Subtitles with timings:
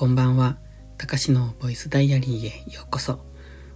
[0.00, 0.56] こんばんは。
[0.96, 3.20] たかしのボイスダイアリーへようこそ。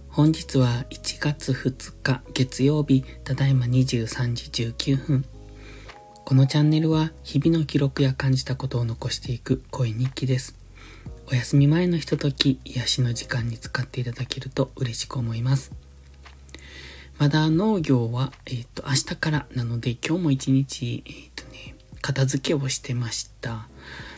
[0.09, 5.25] 本日は1月2日月曜日、ただいま23時19分。
[6.25, 10.55] このチャンネルは日々の記録や感じたことを残していく声日記です。
[11.31, 15.73] お休み前のひととき、癒しの時間に使っていただけると嬉しく思います。
[17.19, 23.67] まだ農業は、えっ、と、明日からなので今日も一日、えっ、とね、片付けをしてました。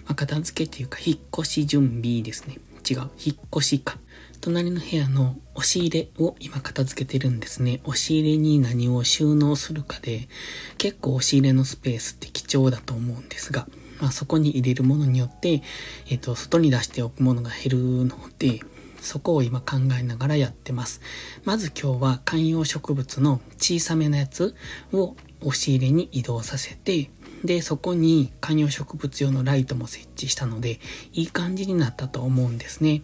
[0.08, 2.58] まあ、片付けっていうか、引っ越し準備ですね。
[2.90, 3.10] 違う。
[3.24, 3.98] 引っ越しか。
[4.40, 7.82] 隣の部屋の押し入れを今片付けてるんですね。
[7.84, 10.30] 押し入れに何を収納するかで、
[10.78, 13.68] 結構押し入れのスペースって貴重だと思うんですが、
[14.00, 15.62] まあそこに入れるものによって、
[16.10, 18.62] えっ、ー、と、外に出しておくものが減るので、
[19.02, 21.02] そこを今考えながらやってます。
[21.44, 24.56] まず今日は観葉植物の小さめなやつ
[24.92, 27.10] を押し入れに移動させて、
[27.44, 30.80] で、そこに観葉植物用のライトも設置したので、
[31.14, 33.04] いい感じになったと思うんですね。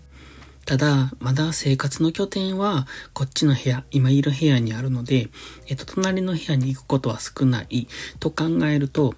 [0.65, 5.29] ただ、まだ生活の拠点は、こっちの部屋、今いる部屋にあるので、
[5.67, 7.87] えっと、隣の部屋に行くことは少ない
[8.19, 9.13] と考えると、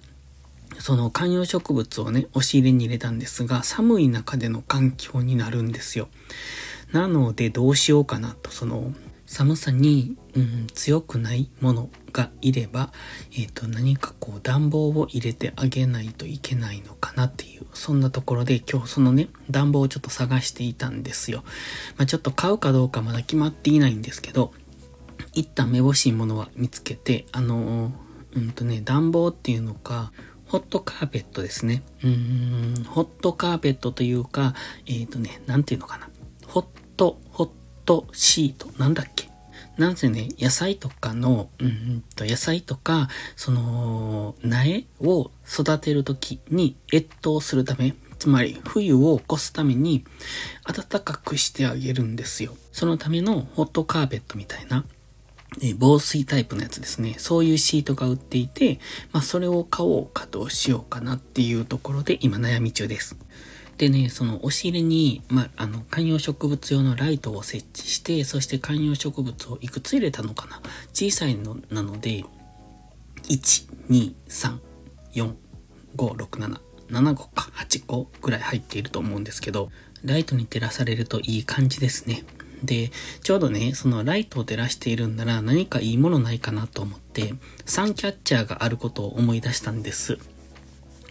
[0.78, 6.08] その観葉植物をね、押し入れに入れたんですが、寒い中での環境になるんですよ。
[6.92, 8.92] なので、どうしようかなと、その、
[9.26, 12.92] 寒さに、うん、強くないものがいれば、
[13.32, 21.42] え、ー、と、何かこう暖房を入れてあげないといけないのかなっていう、そんなところで今日そのね、暖房をちょっと探していたんですよ。
[21.96, 24.52] まあ、ちょっと買うかどうかまだ決まっていないんですけど、
[25.34, 27.92] 一旦めぼしいものは見つけて、あの
[28.34, 30.12] うんとね、暖房っていうのか、
[30.46, 31.82] ホットカーペットですね。
[32.04, 34.54] うん、ホットカーペットというか、
[34.86, 36.08] えっ、ー、とね、なんていうのかな。
[36.46, 37.50] ホット、ホッ
[37.84, 38.68] トシート。
[38.78, 39.15] なんだっけ
[39.78, 50.04] なんせね、野菜とかの、うんと、野菜とか、その、苗を育てるときに越冬するため、つまり冬を越すために
[50.64, 52.56] 暖かくしてあげるんですよ。
[52.72, 54.84] そのためのホットカーペットみたいな、
[55.62, 57.14] え防水タイプのやつですね。
[57.18, 58.78] そういうシートが売っていて、
[59.12, 63.16] まあそれを買おうかどうしようかなっていうところで今悩み中です。
[63.78, 70.60] でね、その押し入れに、まあ、の、観葉植物用のライトを設置して、そして観葉植物をいくつ入れたのかな
[70.92, 72.24] 小さいのなので、
[73.28, 74.58] 1、2、3、
[75.12, 75.34] 4、
[75.96, 76.60] 5、6、7、
[76.90, 79.70] 7個か8個ぐらい入っていると思うんですけど、
[80.04, 82.24] ライトに照らされるといい感じですね。
[82.62, 82.90] で、
[83.22, 87.34] ちょうどね、そのライトを照らしているんなら何かいいものないかなと思って、
[87.66, 90.18] サンキャッチャーがあることを思い出したんです。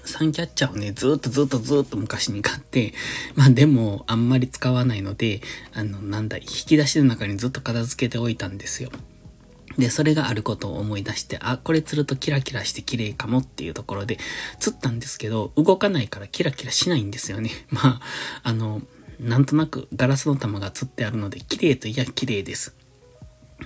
[0.05, 2.93] サンキャッチャーをね、ずっとずっとずっと昔に買って、
[3.35, 5.41] まあでもあんまり使わないので、
[5.73, 8.91] あの、なんだ、引き出しの中にずっと片付けておいたんですよ。
[9.77, 14.17] で、それがあることを思い出して、あ、これ釣るとキラキラして綺麗かもっていうところで
[14.59, 17.51] 釣ったんですけど、動かないからキラキラしないんですよね。
[17.69, 18.01] まあ、
[18.43, 18.81] あの、
[19.19, 22.75] なんとなくガラスの玉が釣ってあるので、綺麗といや綺麗です。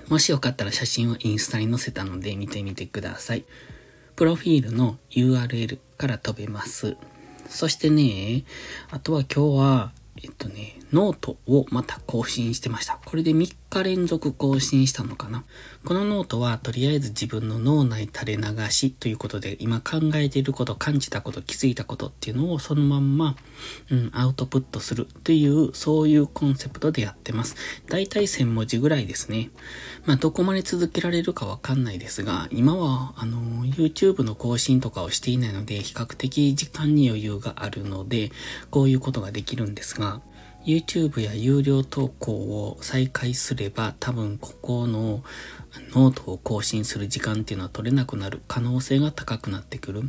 [0.07, 3.45] もしよかったら写真をインスタに載せたので見てみてください。
[4.15, 6.95] プロフィールの URL から飛べます。
[7.49, 8.45] そしてね、
[8.89, 9.91] あとは今日は、
[10.23, 12.99] えっとね、ノートをまた更新してました。
[13.05, 15.43] これで3日連続更新したのかな。
[15.85, 23.35] このノートはとりあえず自分の脳内垂れ流しということで、今考えていること、感じたこと、気づいたことっていうのをそのまんま、
[23.91, 27.55] うん、アウトプットするという、そういうコンセプトでやってます。
[27.87, 29.51] だいたい1000文字ぐらいですね。
[30.05, 38.31] まあ、どこまで続けられるかわかんないですが、今は、あの、YouTube の更新とかをしていないので、比較的時間に余裕があるので、
[38.71, 40.21] こういうことができるんですが、
[40.69, 45.23] YouTube や有料投稿を再開すれば多分ここの
[45.95, 50.03] ノートを更新する時間っていうのは取れなくなる可能性が高くなってくる。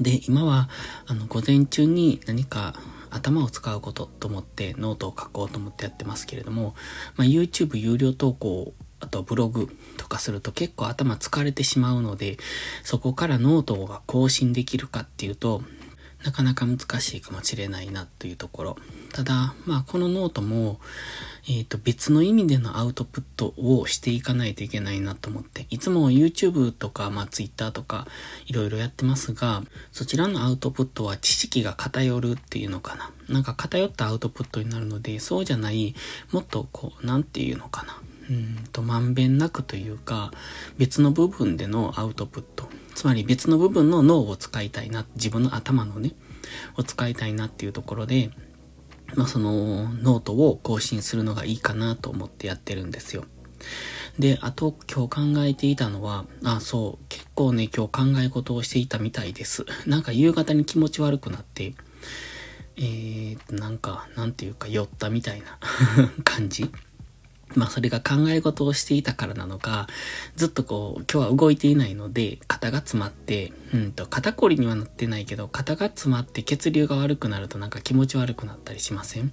[0.00, 0.70] で、今は
[1.06, 2.74] あの午前中に何か
[3.10, 6.74] 頭を使うことと思ってノートを書こうと思ってやってますけれども、
[7.16, 9.68] まあ、YouTube 有料投稿あとブログ
[9.98, 12.38] とかすると結構頭疲れてしまうので、
[12.84, 15.62] そこからノートが更新できるかっていうと、
[16.28, 18.76] なかなか難しいかもしれないなというところ。
[19.14, 20.78] ただ、まあこのノートも、
[21.48, 28.06] えっ、ー、と別の意味でのアウトプットをしていかないといけないなと思って、いつも YouTube とか、まあ Twitter とか
[28.44, 33.10] いろいろやってますが、そちらのアウトプットは知識が偏るっていうのかな。
[33.30, 35.94] なんか偏ったアウトプットになるので、そうじゃない、
[36.30, 38.02] もっとこう、なんていうのかな。
[38.28, 40.30] うんと、まんべんなくというか、
[40.76, 42.68] 別の部分でのアウトプット。
[42.98, 46.14] つまり別の部分の脳を使いたいな、自分の頭のね、
[46.76, 48.30] を使いたいなっていうところで、
[49.14, 53.24] まあそのノートを更新するのがいいかなと思ってやってるんですよ。
[54.18, 59.64] で、あと今日考えていたのは、あ、そう、結構ね、今日考え事をしていたみたいです。
[59.86, 61.74] なんか夕方に気持ち悪くなって、
[62.74, 65.56] えー、なんか、なんていうか、酔ったみたいな
[66.24, 66.68] 感じ
[67.54, 69.86] まあそれが考え事をしていたからなのか、
[70.36, 79.32] ずっとこう、今日は動いていないので、肩が詰まって、うんと、肩こりにはなってないけど、肩が詰まって血流が悪くなるとなんか気持ち悪くなったりしません？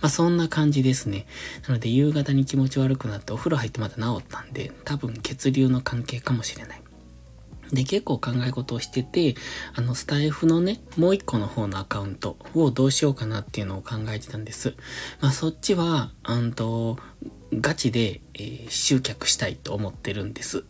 [0.00, 1.26] まあそんな感じですね。
[1.66, 6.80] なので夕方に気持ち悪くなってお風呂入ってまた治ったんで、多分血流の関係かもしれない。
[7.72, 9.34] で、結構考え事をしてて、
[9.74, 14.74] あの、スタイフのね、もう一個の方のアカウントをどうしようかなっていうのを考えてたんです。
[15.20, 16.98] まあ、そっちは、うんと、
[17.52, 20.64] ガチで、えー、集客したいと思ってるんです。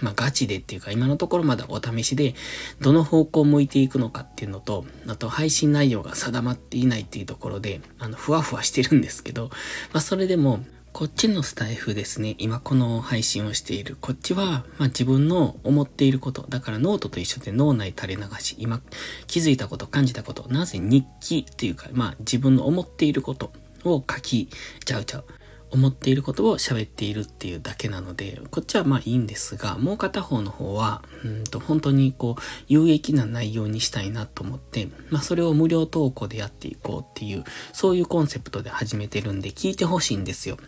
[0.00, 2.34] まあ、ガチでっていうか、今のところまだお試しで、
[2.80, 9.50] どの方向を向いていくのかっていうのと、あと配信内容が定まっていないっていうところで、あの、ふわふわしてるんですけど、
[9.92, 13.96] まあ、それでも、こっちのスタイフですね、今この配信をしている。
[14.00, 16.44] こっちは、まあ、自分の思っていること。
[16.48, 18.56] だからノートと一緒で脳内垂れ流し。
[18.58, 18.82] 今
[19.26, 20.48] 気づいたこと、感じたこと。
[20.48, 23.52] なぜ日記っていうか、まあ自分の思っていること
[23.84, 24.48] を書き、
[24.84, 25.24] ちゃうちゃう。
[25.72, 40.58] 思っていることを喋っているっていうだけなので、こっちはまあいいんですが、もう片方の方は、うんと本当にこう、有益な内容にしたいなと思って、まあそれを無料投稿でやっていこうっていう、そういうコンセプトで始めてるんで、聞いてほしいんですよ。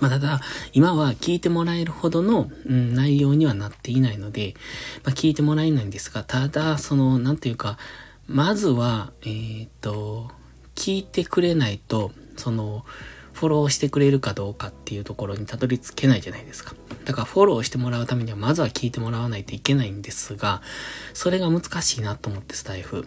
[0.00, 0.40] まあ、ただ、
[0.72, 4.54] 今は聞いてもらえるほどの、うん、内容にはなっていないので、
[5.04, 7.78] まあ、聞いてもらえないんですが、ただ、その、なんていうか、
[8.26, 10.30] まずは、えー、っと、
[10.74, 12.84] 聞いてくれないと、その、
[13.38, 16.74] フォローしてくれるかどうかっていうところにたどり着けないじゃないですか。
[17.04, 20.60] だからフォローしてもらうためにはまずは聞いてもらわないといけないんですが、
[21.14, 23.06] それが難しいなと思ってスタイフ。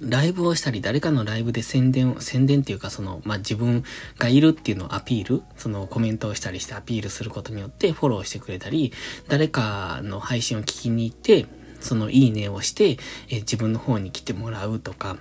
[0.00, 3.84] ライブをしたり、誰かのライブで宣伝を、宣伝っていうかその、まあ、自分
[4.18, 8.92] がいるっていうのをアピール、そのコメントをしたりしてアピールすることによってフォローしてくれたり、
[9.28, 11.46] 誰かの配信を聞きに行って、
[11.80, 12.98] そのいいねをして、
[13.28, 15.16] え自分の方に来てもらうとか、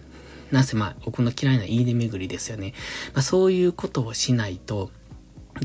[0.51, 2.73] なぜまあ、僕の嫌いないいね巡りですよね。
[3.13, 4.91] まあ、そういうことをしないと、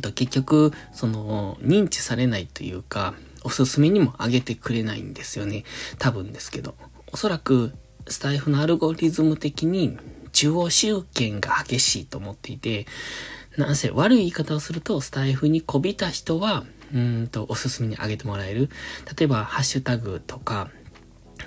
[0.01, 3.15] と結局、その、認知されないというか、
[3.45, 5.65] おすすめにも上げてくれないんですよね。
[5.99, 6.75] 多分ですけど。
[7.13, 7.73] おそらく、
[8.07, 9.99] スタイフのアルゴリズム的に
[10.33, 12.87] 中央集権が激しいと思っていて、
[13.57, 18.69] なんせ悪い言い方をすると、スタイフにこびた人は、うんと、おすすめにあげてもらえる。
[19.17, 20.71] 例えば、ハッシュタグとか、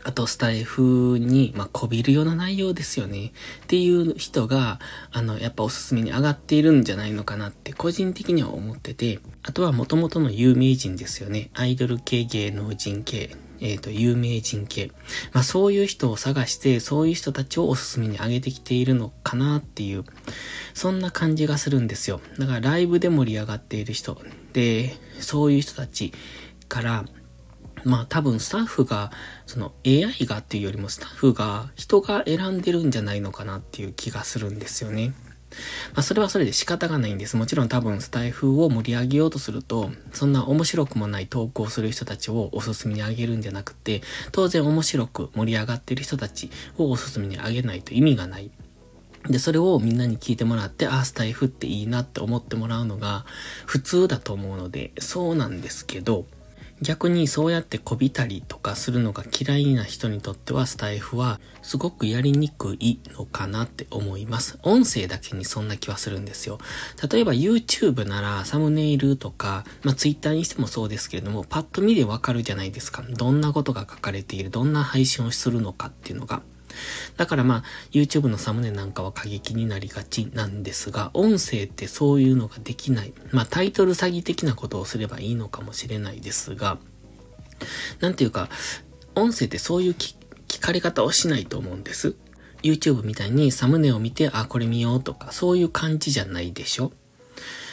[0.04, 3.34] あと、スタイフに、まあ、こびるような内容ですよね。
[3.64, 4.80] っていう人が、
[5.12, 11.50] あの、やっぱおすすめに上がっているんじゃないのかなって、個人的には思ってて、あとは元々の有名人ですよね。
[11.54, 14.92] アイドル系、芸能人系、えっ、ー、と、有名人系。
[15.34, 20.04] まあそういう人を探して、そういう人たちをおすすめに上げてきているのかなっていう、
[20.74, 22.22] そんな感じがするんですよ。
[22.38, 24.18] だからライブで盛り上がっている人
[24.54, 26.14] で、そういう人たち
[26.68, 27.06] から、
[27.84, 29.12] まあ多分スタッフが、
[29.46, 35.14] その AI がっていうよりもスタッフが人が選んでるんじゃないのかなっていう気がするんですよね。
[35.94, 37.38] まあ、それはそれで仕方がないんです。
[37.38, 44.02] もちろん多分スタイフを盛り上げようとすると、そんな面白くもない投稿する人たちをおすすめにあげるんじゃなくて、
[44.32, 48.52] 当然面白く盛り上がってる人たちをおすすめにあげないと意味がない。
[49.30, 53.26] で、それをみんなに聞いてもらって、ああ、スタイフっていいなって思ってもらうのが
[53.66, 56.26] 普通だと思うので、そうなんですけど、
[56.82, 64.60] 逆にそうやってこびたりとかするのが嫌いな人にとってはスタイフはすごくやりにくいのかなって思います。
[64.62, 66.60] 音声だけにそんな気はするんですよ。
[67.12, 73.02] 例えば YouTube ならサムネイルとか、まあ Twitter にしてもそうですけれども、パッと見でわかるじゃないですか。
[73.02, 76.42] どんなことが書かれている、どんな配信をするのかっていうのが。
[77.16, 83.14] だからまあ、YouTube のサムネなんかは過激になりがちなんですが、音声ってそういうのができない。
[83.32, 86.78] まあ、タイトル詐欺的なことをすればいいのかもしれないですが、
[88.00, 88.50] なんていうか、
[89.16, 90.16] 音声ってそういう聞
[90.60, 92.16] かれ方をしないと思うんです。
[92.64, 96.92] YouTube みたいにサムネを見て、あ、これ見ようとか、そういう感じじゃないでしょ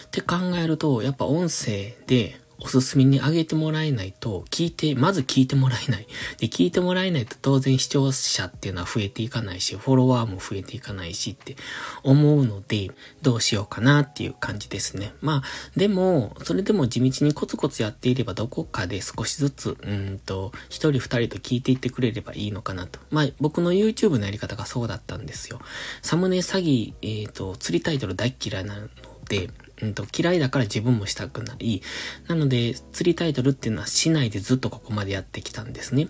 [0.06, 6.06] って考えると、やっぱ音声でおすすめにあげてもらえないと、聞いて、まず聞いてもらえない。
[6.38, 11.56] で、聞いてもらえないと当然視聴者っていうのは増えていかないし、フォロワーも増えていかないしって
[12.02, 12.90] 思うので、
[13.22, 15.14] どうしようかなっていう感じですね。
[15.20, 15.42] まあ、
[15.76, 23.00] でも、それでも地道にコツコツやっていればどこかで少しずつ、うんと、一人二人と聞いていってくれればいいのかなと。
[23.10, 25.60] まあ、僕の YouTube のやり方がそうだったんですよ。
[26.02, 28.88] サムネ詐欺、えっ、ー、と、釣りタイトル大嫌いなの
[29.28, 29.50] で、
[29.82, 31.82] うんと、嫌いだから自分もしたくない。
[32.28, 36.08] なので、釣りタイトルっていうのはしないでずっとここまでやってきたんですね。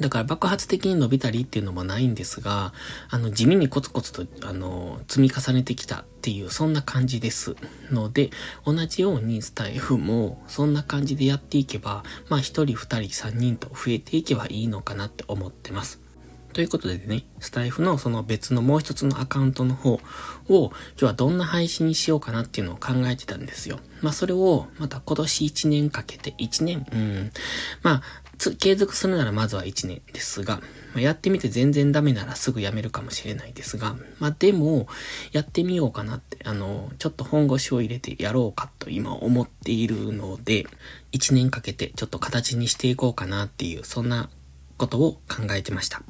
[0.00, 2.72] だから爆発的に伸びたりっていうのもないんですが、
[3.10, 7.54] あの、地味にコツコツと、あの、積み重ねてきたっていう、そんな感じです。
[7.90, 8.30] ので、
[8.64, 15.99] 同じようにスタイフも、そんな感じでやっていけば、まあ、一人、二人、三人と増えていけばいいのかなって思ってます。
[16.52, 20.00] ということでね、スタイフのその別のもう一つのアカウントの方を、
[20.48, 23.78] 今日はどんな配信にしようかなっていうのを考えてたんですよ。
[24.02, 26.86] まあそれを、また今年1年かけて、1年？
[26.92, 27.32] うん。
[27.82, 28.02] まあ、
[28.58, 30.60] 継続するならまずは1年ですが、
[30.94, 34.88] ま、やってみて全然ダメならすぐやめるかもしれないですが、まあでも、
[35.32, 40.66] やってみようかなって、あの、ちょっと本腰を入れてやろうかと今思っているので、
[41.12, 44.30] 1年かけてちょっと形にしていこうかなっていう、そんな
[44.78, 46.02] ことを考えてました。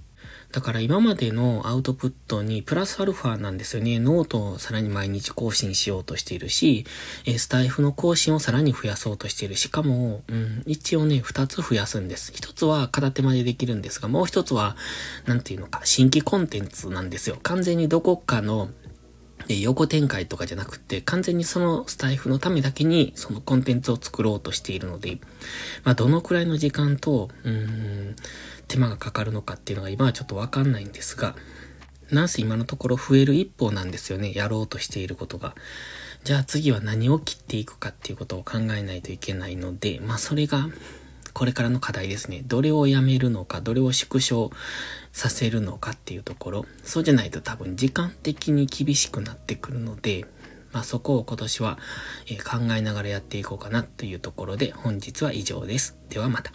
[0.52, 4.00] だから今までのアウトプットにプラスアルファなんですよね。
[4.00, 6.86] ノートをさらに毎日更新しようとしているし、
[7.38, 9.54] スタイフの更新をさらに増やそうとしている。
[9.54, 12.32] しかも、うん、一応ね、二つ増やすんです。
[12.34, 14.76] 一つは片手間でできるんですが、もう一つは、
[15.26, 17.38] なんていうのか、新規コンテンツなんですよ。
[17.44, 18.70] 完全にどこかの
[19.58, 25.18] 横展開とかじゃなくて、完全にそのスタイフのためだけに、そのコンテンツを作ろうとしているので、
[25.84, 28.16] まあ、どのくらいの時間と、うん、
[28.68, 31.34] 手間がかかるのかっていうのが今はちょっとわかんないんですが、
[32.10, 35.54] なんせ今のところ増える一方なんですよね、やろうとしていることが。
[36.24, 40.68] じゃあ次は何を切っていくかっていうことを考えないといけないので、まあそれが、
[41.40, 42.42] これからの課題ですね。
[42.46, 44.50] どれをやめるのか、どれを縮小
[45.10, 46.66] させるのかっていうところ。
[46.84, 50.26] そうじゃないと多分時間的に厳しくなってくるので、
[50.70, 51.78] まあそこを今年は、
[52.26, 55.96] え考えながらやっていこうかなというところで本日は以上です。
[56.10, 56.52] ではまた。